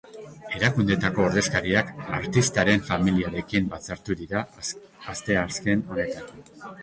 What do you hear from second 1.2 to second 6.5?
ordezkariak artistaren familiarekin batzartu dira asteazken honetan.